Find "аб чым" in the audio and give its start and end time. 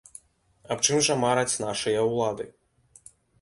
0.75-1.03